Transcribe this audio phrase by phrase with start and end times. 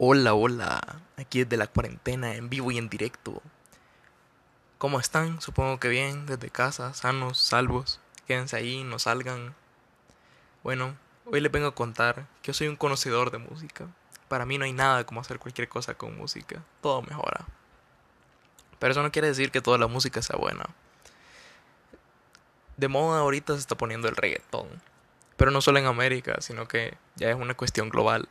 [0.00, 0.80] Hola, hola,
[1.16, 3.42] aquí desde la cuarentena, en vivo y en directo.
[4.78, 5.40] ¿Cómo están?
[5.40, 7.98] Supongo que bien, desde casa, sanos, salvos.
[8.28, 9.56] Quédense ahí, no salgan.
[10.62, 13.88] Bueno, hoy les vengo a contar que yo soy un conocedor de música.
[14.28, 16.62] Para mí no hay nada como hacer cualquier cosa con música.
[16.80, 17.44] Todo mejora.
[18.78, 20.64] Pero eso no quiere decir que toda la música sea buena.
[22.76, 24.68] De moda ahorita se está poniendo el reggaetón.
[25.36, 28.28] Pero no solo en América, sino que ya es una cuestión global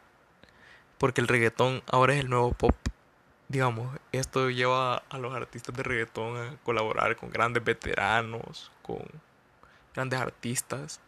[0.97, 2.75] porque el reggaetón ahora es el nuevo pop.
[3.49, 9.05] Digamos, esto lleva a los artistas de reggaetón a colaborar con grandes veteranos, con
[9.93, 10.99] grandes artistas,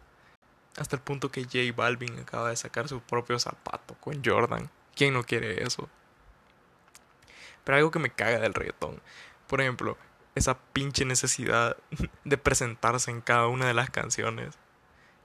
[0.77, 4.69] hasta el punto que J Balvin acaba de sacar su propio zapato con Jordan.
[4.95, 5.89] ¿Quién no quiere eso?
[7.63, 9.01] Pero algo que me caga del reggaetón,
[9.47, 9.97] por ejemplo,
[10.35, 11.77] esa pinche necesidad
[12.23, 14.57] de presentarse en cada una de las canciones.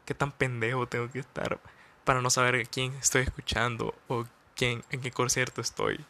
[0.05, 1.61] ¿Qué tan pendejo tengo que estar
[2.05, 4.27] para no saber quién estoy escuchando o
[4.59, 6.05] en qué concierto estoy.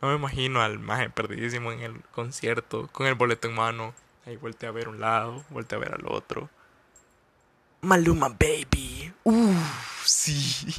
[0.00, 3.94] No me imagino al maje perdidísimo en el concierto, con el boleto en mano.
[4.26, 6.50] Ahí volteé a ver un lado, volteé a ver al otro.
[7.80, 9.12] Maluma Baby.
[9.24, 10.74] Uff, sí.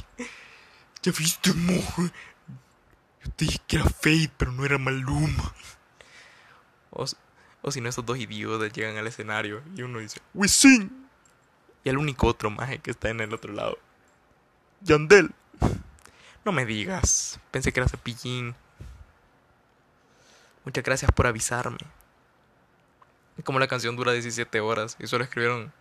[1.02, 2.02] Ya viste, mojo.
[2.02, 5.54] Yo te dije que era Fate, pero no era Maluma.
[6.90, 7.04] O,
[7.62, 10.90] o si no, esos dos idiotas llegan al escenario y uno dice, We sing.
[11.84, 13.78] Y el único otro maje que está en el otro lado.
[14.82, 15.32] Yandel.
[16.46, 17.40] No me digas.
[17.50, 18.54] Pensé que era cepillín.
[20.64, 21.78] Muchas gracias por avisarme.
[23.42, 25.72] Como la canción dura 17 horas y solo escribieron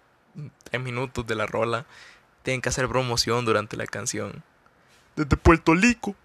[0.63, 1.85] 3 minutos de la rola,
[2.41, 4.43] tienen que hacer promoción durante la canción.
[5.15, 6.15] Desde Puerto Rico.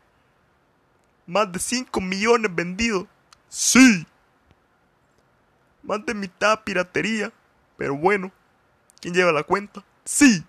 [1.27, 3.09] Más de 5 millones vendidos.
[3.51, 4.07] Sí.
[5.83, 7.31] Más de mitad piratería.
[7.77, 8.33] Pero bueno.
[9.03, 9.85] ¿Quién lleva la cuenta?
[10.07, 10.43] Sí.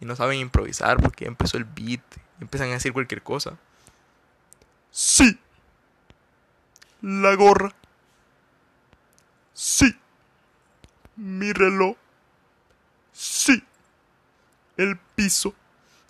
[0.00, 2.00] Y no saben improvisar porque empezó el beat
[2.40, 3.56] empiezan a decir cualquier cosa.
[4.90, 5.38] Sí.
[7.02, 7.72] La gorra.
[9.52, 9.96] Sí.
[11.16, 11.96] Mi reloj.
[13.12, 13.62] Sí.
[14.76, 15.54] El piso.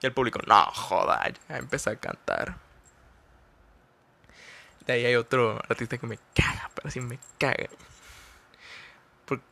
[0.03, 2.57] Y el público, no joda, empieza a cantar.
[4.87, 7.69] De ahí hay otro artista que me caga, pero así me caga.
[9.27, 9.45] Porque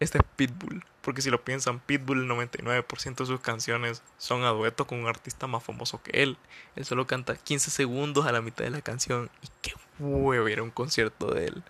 [0.00, 0.82] este es Pitbull.
[1.08, 5.06] Porque si lo piensan, Pitbull, el 99% de sus canciones son a dueto con un
[5.06, 6.36] artista más famoso que él.
[6.76, 9.30] Él solo canta 15 segundos a la mitad de la canción.
[9.40, 11.62] Y qué huevo era un concierto de él.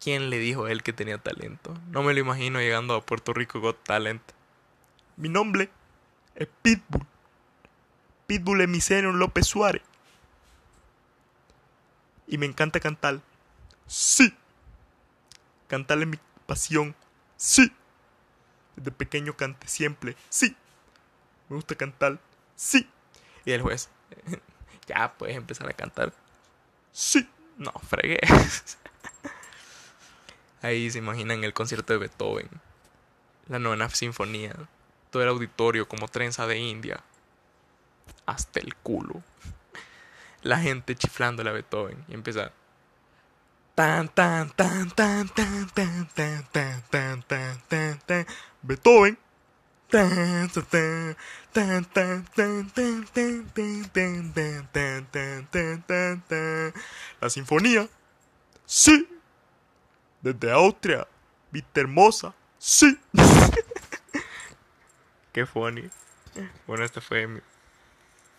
[0.00, 1.78] ¿Quién le dijo a él que tenía talento?
[1.92, 4.22] No me lo imagino llegando a Puerto Rico Got Talent.
[5.16, 5.70] Mi nombre
[6.34, 7.06] es Pitbull.
[8.26, 9.82] Pitbull Emisario López Suárez.
[12.26, 13.20] Y me encanta cantar.
[13.86, 14.34] Sí.
[15.68, 16.16] Cantarle mi
[16.48, 16.96] pasión.
[17.36, 17.70] Sí.
[18.74, 20.16] Desde pequeño cante siempre.
[20.30, 20.56] Sí.
[21.48, 22.18] Me gusta cantar.
[22.56, 22.88] Sí.
[23.44, 23.88] Y el juez.
[24.86, 26.12] ya puedes empezar a cantar.
[26.90, 27.28] Sí.
[27.58, 28.18] No, fregué.
[30.62, 32.48] Ahí se imaginan el concierto de Beethoven.
[33.46, 34.54] La novena sinfonía.
[35.10, 37.04] Todo el auditorio como trenza de India.
[38.26, 39.22] Hasta el culo.
[40.42, 42.04] La gente chiflando a Beethoven.
[42.08, 42.52] Y empieza
[43.78, 48.26] tan tan tan tan tan tan tan tan tan tan tan tan
[48.60, 49.16] Beethoven
[49.88, 51.14] tan tan tan
[51.54, 56.74] tan tan tan tan tan tan tan tan tan tan
[57.20, 57.88] la sinfonía
[58.66, 59.08] sí
[60.22, 61.06] desde Austria
[61.52, 62.98] vista hermosa sí
[65.32, 65.88] qué funny
[66.66, 67.40] bueno este fue mi,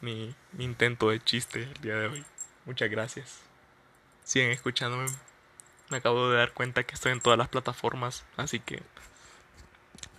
[0.01, 2.25] mi, mi intento de chiste el día de hoy
[2.65, 3.39] muchas gracias
[4.25, 5.07] siguen escuchándome
[5.89, 8.81] me acabo de dar cuenta que estoy en todas las plataformas, así que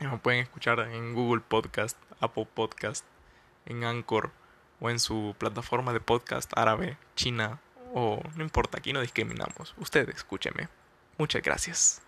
[0.00, 3.04] me pueden escuchar en Google Podcast, Apple Podcast,
[3.66, 4.30] en Anchor
[4.80, 7.60] o en su plataforma de podcast árabe, china
[7.92, 9.74] o no importa, aquí no discriminamos.
[9.78, 10.68] Usted escúcheme.
[11.18, 12.02] Muchas gracias.